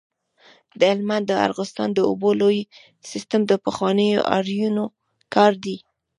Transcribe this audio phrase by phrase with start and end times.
[0.79, 2.59] د هلمند د ارغستان د اوبو لوی
[3.11, 4.85] سیستم د پخوانیو آرینو
[5.33, 5.77] کار دی